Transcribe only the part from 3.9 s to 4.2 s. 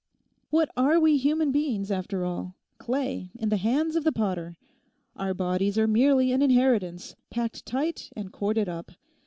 of the